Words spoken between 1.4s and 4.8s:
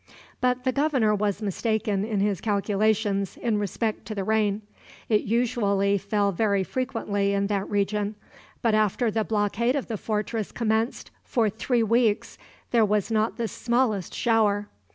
mistaken in his calculations in respect to the rain.